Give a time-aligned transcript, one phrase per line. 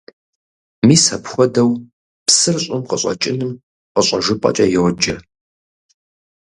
[0.87, 1.69] Мис апхуэдэу
[2.25, 3.51] псыр щӀым къыщӀэкӀыным
[3.93, 5.15] къыщӀэжыпӀэкӀэ йоджэ.